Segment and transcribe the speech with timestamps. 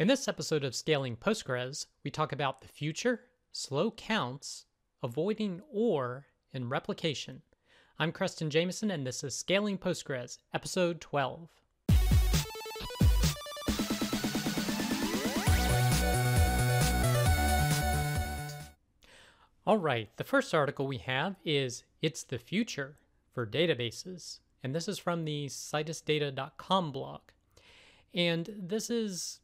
[0.00, 3.20] In this episode of Scaling Postgres, we talk about the future,
[3.52, 4.64] slow counts,
[5.02, 7.42] avoiding OR, and replication.
[7.98, 11.50] I'm Creston Jamison, and this is Scaling Postgres, episode 12.
[19.66, 22.96] All right, the first article we have is It's the Future
[23.34, 27.20] for Databases, and this is from the citusdata.com blog.
[28.14, 29.39] And this is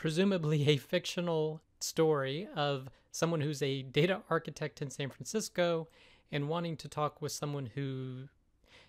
[0.00, 5.88] presumably a fictional story of someone who's a data architect in San Francisco
[6.32, 8.22] and wanting to talk with someone who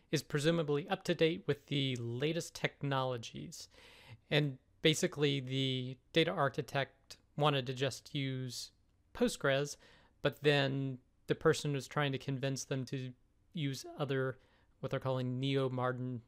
[0.09, 3.67] is presumably up to date with the latest technologies.
[4.29, 8.71] And basically, the data architect wanted to just use
[9.13, 9.75] Postgres,
[10.21, 13.11] but then the person was trying to convince them to
[13.51, 14.37] use other,
[14.79, 16.21] what they're calling neo modern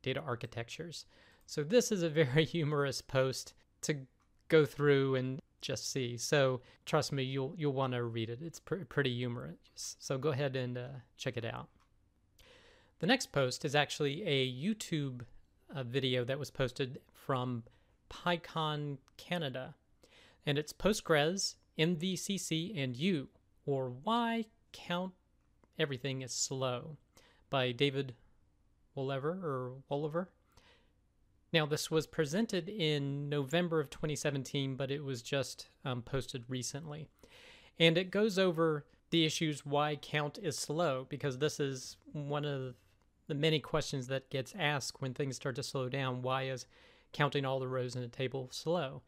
[0.00, 1.04] data architectures.
[1.44, 3.96] So, this is a very humorous post to
[4.48, 6.16] go through and just see.
[6.16, 8.40] So trust me, you'll you'll want to read it.
[8.42, 9.96] It's pr- pretty humorous.
[9.98, 11.68] So go ahead and uh, check it out.
[13.00, 15.22] The next post is actually a YouTube
[15.74, 17.64] uh, video that was posted from
[18.10, 19.74] PyCon Canada,
[20.44, 23.28] and it's Postgres, MVCC, and you,
[23.64, 25.12] or why count
[25.78, 26.98] everything is slow,
[27.48, 28.14] by David
[28.96, 30.28] Wolever or Wollever.
[31.52, 37.08] Now, this was presented in November of 2017, but it was just um, posted recently.
[37.78, 42.74] And it goes over the issues why count is slow, because this is one of
[43.26, 46.22] the many questions that gets asked when things start to slow down.
[46.22, 46.66] Why is
[47.12, 49.02] counting all the rows in a table slow?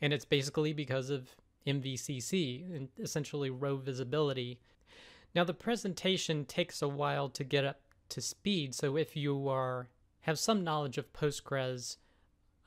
[0.00, 4.58] And it's basically because of MVCC, and essentially row visibility.
[5.34, 9.88] Now, the presentation takes a while to get up to speed, so if you are
[10.22, 11.96] have some knowledge of Postgres,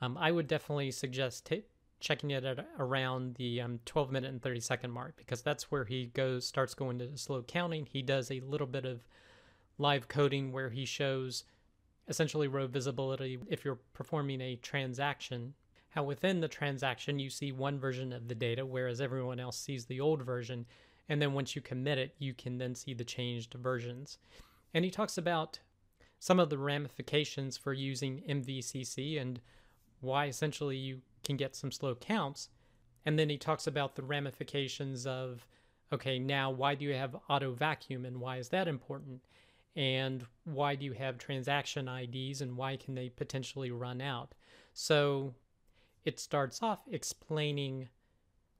[0.00, 1.64] um, I would definitely suggest t-
[2.00, 5.84] checking it at around the um, 12 minute and 30 second mark because that's where
[5.84, 7.86] he goes starts going to slow counting.
[7.86, 9.06] He does a little bit of
[9.78, 11.44] live coding where he shows
[12.08, 15.54] essentially row visibility if you're performing a transaction.
[15.90, 19.86] How within the transaction you see one version of the data, whereas everyone else sees
[19.86, 20.66] the old version.
[21.08, 24.18] And then once you commit it, you can then see the changed versions.
[24.74, 25.60] And he talks about
[26.26, 29.40] some of the ramifications for using MVCC and
[30.00, 32.48] why essentially you can get some slow counts.
[33.04, 35.46] And then he talks about the ramifications of
[35.92, 39.20] okay, now why do you have auto vacuum and why is that important?
[39.76, 44.34] And why do you have transaction IDs and why can they potentially run out?
[44.72, 45.32] So
[46.04, 47.88] it starts off explaining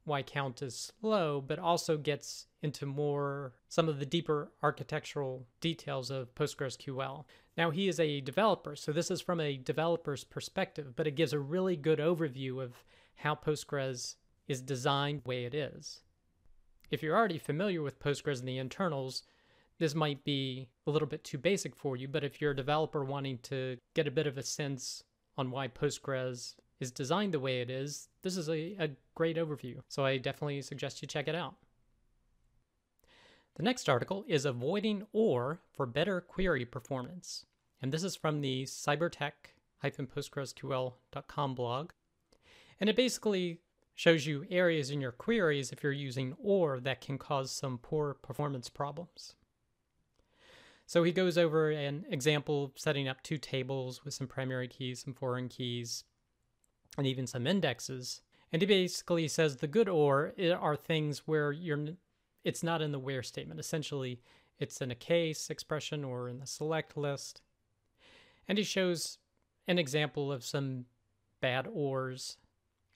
[0.07, 6.11] why count is slow, but also gets into more some of the deeper architectural details
[6.11, 7.25] of PostgreSQL.
[7.57, 11.33] Now, he is a developer, so this is from a developer's perspective, but it gives
[11.33, 12.85] a really good overview of
[13.17, 14.15] how Postgres
[14.47, 16.03] is designed the way it is.
[16.91, 19.25] If you're already familiar with Postgres and the internals,
[19.79, 23.05] this might be a little bit too basic for you, but if you're a developer
[23.05, 25.03] wanting to get a bit of a sense
[25.37, 29.77] on why Postgres is designed the way it is, this is a, a great overview.
[29.89, 31.55] So I definitely suggest you check it out.
[33.57, 37.47] The next article is Avoiding OR for Better Query Performance.
[37.81, 41.93] And this is from the cybertec-postgresql.com blog.
[42.79, 43.61] And it basically
[43.95, 48.13] shows you areas in your queries if you're using OR that can cause some poor
[48.15, 49.37] performance problems.
[50.85, 55.15] So he goes over an example setting up two tables with some primary keys, some
[55.15, 56.05] foreign keys,
[56.97, 58.23] and even some indexes.
[58.53, 61.89] And he basically says the good OR are things where you're
[62.45, 63.59] it's not in the where statement.
[63.59, 64.21] Essentially,
[64.59, 67.43] it's in a case expression or in the select list.
[68.47, 69.19] And he shows
[69.67, 70.85] an example of some
[71.41, 72.37] bad ors.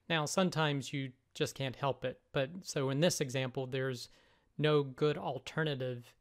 [0.09, 4.09] Now, sometimes you just can't help it, but so in this example, there's
[4.57, 6.15] no good alternative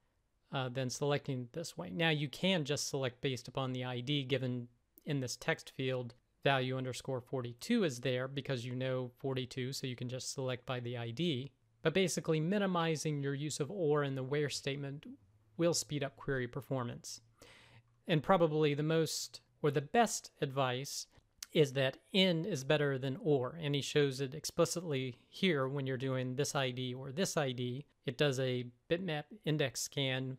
[0.51, 1.89] uh, than selecting this way.
[1.91, 4.67] Now, you can just select based upon the ID given
[5.05, 9.95] in this text field value underscore 42 is there because you know 42, so you
[9.95, 11.51] can just select by the ID.
[11.81, 15.05] But basically, minimizing your use of OR in the where statement
[15.57, 17.21] will speed up query performance.
[18.07, 21.07] And probably the most or the best advice
[21.51, 23.57] is that in is better than or.
[23.61, 27.85] And he shows it explicitly here when you're doing this ID or this ID.
[28.05, 30.37] It does a bitmap index scan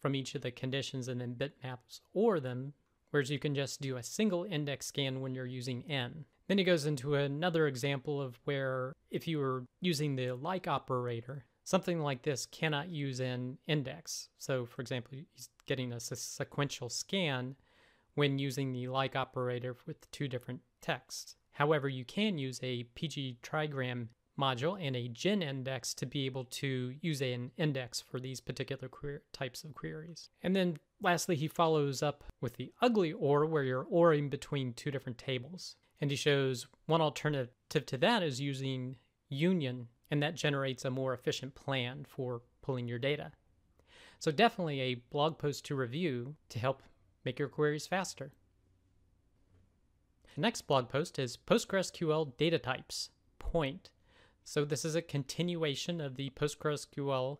[0.00, 2.72] from each of the conditions and then bitmaps or them
[3.10, 6.24] whereas you can just do a single index scan when you're using n.
[6.48, 11.44] Then he goes into another example of where if you were using the like operator,
[11.64, 14.28] something like this cannot use an index.
[14.38, 17.54] So, for example, he's getting a sequential scan
[18.14, 21.36] when using the like operator with two different texts.
[21.52, 24.08] However, you can use a PG trigram
[24.38, 28.90] module and a GIN index to be able to use an index for these particular
[29.32, 30.30] types of queries.
[30.42, 34.90] And then lastly, he follows up with the ugly OR where you're ORing between two
[34.90, 35.76] different tables.
[36.00, 38.96] And he shows one alternative to that is using
[39.28, 43.32] union, and that generates a more efficient plan for pulling your data.
[44.18, 46.82] So definitely a blog post to review to help
[47.24, 48.32] make your queries faster.
[50.34, 53.90] The next blog post is PostgreSQL data types, point.
[54.44, 57.38] So this is a continuation of the PostgreSQL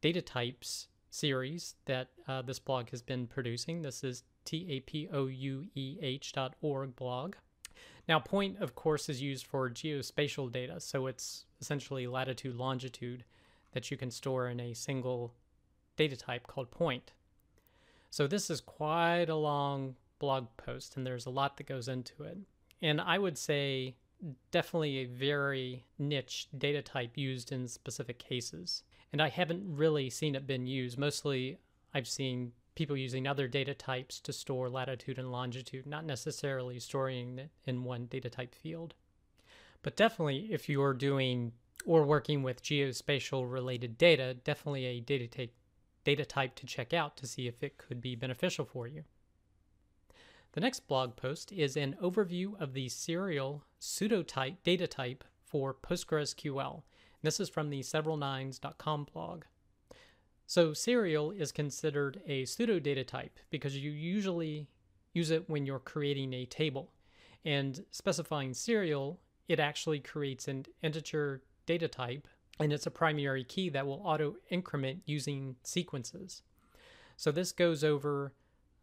[0.00, 3.82] data types series that uh, this blog has been producing.
[3.82, 5.66] This is tapoueh.org
[6.96, 7.34] blog.
[8.08, 13.24] Now, point, of course, is used for geospatial data, so it's essentially latitude, longitude
[13.72, 15.34] that you can store in a single
[15.96, 17.12] data type called point.
[18.10, 22.24] So this is quite a long blog post, and there's a lot that goes into
[22.24, 22.38] it.
[22.80, 23.96] And I would say
[24.50, 28.82] definitely a very niche data type used in specific cases.
[29.12, 30.98] And I haven't really seen it been used.
[30.98, 31.58] Mostly
[31.92, 37.38] I've seen people using other data types to store latitude and longitude, not necessarily storing
[37.38, 38.94] it in one data type field.
[39.82, 41.52] But definitely, if you're doing
[41.84, 45.52] or working with geospatial related data, definitely a data type,
[46.04, 49.04] data type to check out to see if it could be beneficial for you.
[50.52, 56.82] The next blog post is an overview of the serial pseudotype data type for PostgreSQL.
[57.22, 59.44] This is from the severalnines.com blog.
[60.46, 64.68] So serial is considered a pseudo data type because you usually
[65.14, 66.90] use it when you're creating a table.
[67.44, 72.28] And specifying serial, it actually creates an integer data type
[72.60, 76.42] and it's a primary key that will auto increment using sequences.
[77.16, 78.32] So this goes over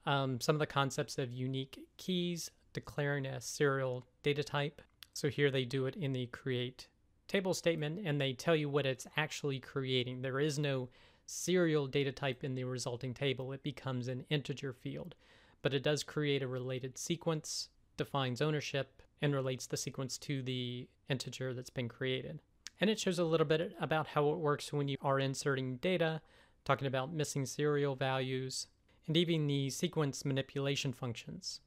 [0.05, 4.81] um, some of the concepts of unique keys, declaring a serial data type.
[5.13, 6.87] So here they do it in the create
[7.29, 10.21] table statement and they tell you what it's actually creating.
[10.21, 10.89] There is no
[11.25, 15.15] serial data type in the resulting table, it becomes an integer field.
[15.61, 20.87] But it does create a related sequence, defines ownership, and relates the sequence to the
[21.09, 22.39] integer that's been created.
[22.81, 26.21] And it shows a little bit about how it works when you are inserting data,
[26.65, 28.67] talking about missing serial values,
[29.05, 31.59] and even the sequence manipulation functions.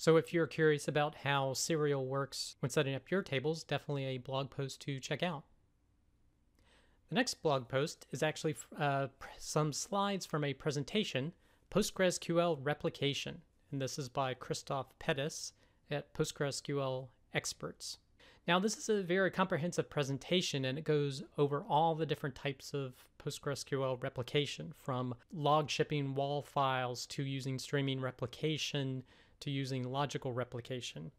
[0.00, 4.16] So if you're curious about how serial works when setting up your tables, definitely a
[4.16, 5.44] blog post to check out.
[7.10, 11.32] The next blog post is actually uh, some slides from a presentation,
[11.70, 13.42] PostgreSQL Replication.
[13.70, 15.52] And this is by Christophe Pettus
[15.90, 17.98] at PostgreSQL Experts.
[18.48, 22.72] Now, this is a very comprehensive presentation and it goes over all the different types
[22.72, 29.02] of PostgreSQL replication from log shipping WAL files to using streaming replication
[29.40, 31.10] to using logical replication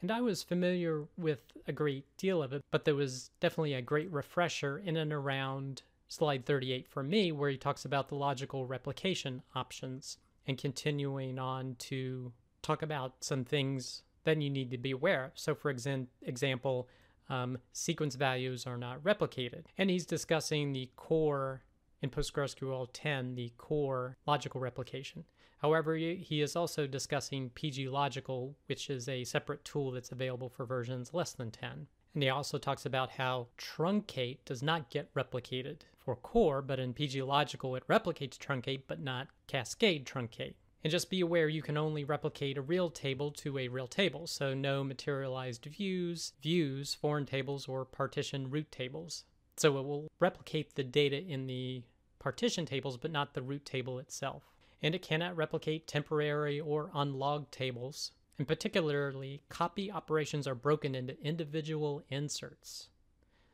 [0.00, 3.82] and I was familiar with a great deal of it, but there was definitely a
[3.82, 8.66] great refresher in and around slide 38 for me, where he talks about the logical
[8.66, 12.32] replication options and continuing on to
[12.62, 15.32] talk about some things that you need to be aware of.
[15.34, 16.88] So, for example,
[17.28, 19.64] um, sequence values are not replicated.
[19.76, 21.62] And he's discussing the core
[22.02, 25.24] in PostgreSQL 10, the core logical replication.
[25.58, 30.64] However, he is also discussing PG Logical, which is a separate tool that's available for
[30.64, 31.88] versions less than 10.
[32.14, 36.94] And he also talks about how truncate does not get replicated for core, but in
[36.94, 40.54] PG Logical it replicates truncate but not cascade truncate.
[40.84, 44.28] And just be aware you can only replicate a real table to a real table,
[44.28, 49.24] so no materialized views, views, foreign tables, or partition root tables.
[49.58, 51.82] So it will replicate the data in the
[52.18, 54.44] partition tables, but not the root table itself
[54.82, 58.12] and it cannot replicate temporary or unlogged tables.
[58.38, 62.88] And particularly, copy operations are broken into individual inserts.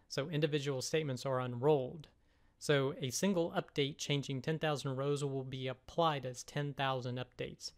[0.08, 2.08] So individual statements are unrolled.
[2.58, 7.72] So a single update changing 10,000 rows will be applied as 10,000 updates.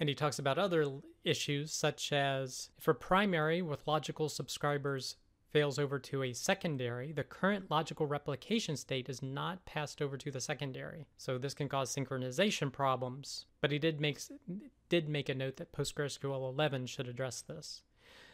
[0.00, 0.86] And he talks about other
[1.24, 5.16] issues, such as a primary with logical subscribers
[5.56, 10.30] fails over to a secondary, the current logical replication state is not passed over to
[10.30, 11.06] the secondary.
[11.16, 14.20] So this can cause synchronization problems, but he did make,
[14.90, 17.80] did make a note that PostgreSQL 11 should address this.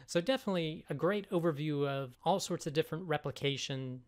[0.08, 4.00] So definitely a great overview of all sorts of different replication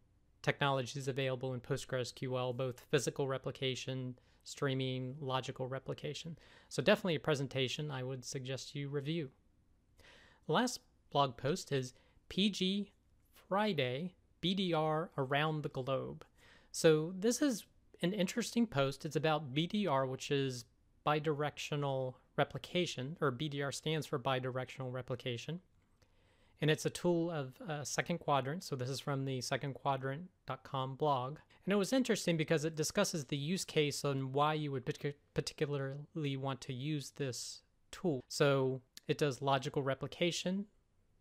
[0.43, 6.37] technologies available in PostgreSQL, both physical replication, streaming, logical replication.
[6.69, 9.31] So definitely a presentation I would suggest you review.
[10.49, 10.81] The last
[11.13, 11.95] blog post is
[12.29, 12.91] PG
[13.49, 16.25] Friday BDR around the globe.
[16.73, 17.65] So this is
[18.03, 19.05] an interesting post.
[19.05, 20.65] It's about BDR, which is
[21.07, 25.61] bidirectional replication, or BDR stands for bidirectional replication.
[26.61, 28.63] and it's a tool of uh, Second Quadrant.
[28.65, 31.39] So this is from the secondquadrant.com blog.
[31.65, 34.85] And it was interesting because it discusses the use case on why you would
[35.35, 38.23] particularly want to use this tool.
[38.29, 40.67] So it does logical replication,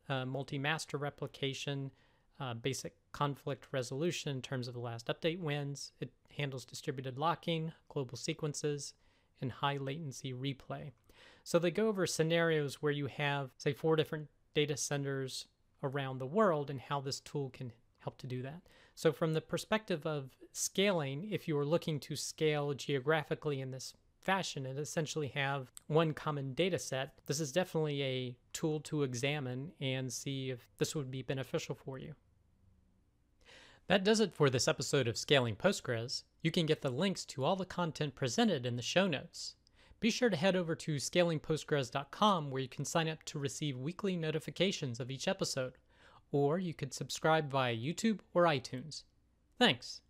[0.07, 1.91] uh, multi-master replication,
[2.39, 5.91] uh, basic conflict resolution in terms of the last update wins.
[5.99, 8.93] It handles distributed locking, global sequences,
[9.41, 10.91] and high latency replay.
[11.43, 15.47] So they go over scenarios where you have, say, four different data centers
[15.83, 18.61] around the world and how this tool can help to do that.
[18.95, 23.93] So, from the perspective of scaling, if you are looking to scale geographically in this
[24.19, 29.71] fashion and essentially have one common data set, this is definitely a tool to examine
[29.81, 32.13] and see if this would be beneficial for you.
[33.87, 36.23] That does it for this episode of Scaling Postgres.
[36.41, 39.55] You can get the links to all the content presented in the show notes.
[39.99, 44.15] Be sure to head over to scalingpostgres.com where you can sign up to receive weekly
[44.15, 45.77] notifications of each episode,
[46.31, 49.03] or you could subscribe via YouTube or iTunes.
[49.57, 50.01] Thanks.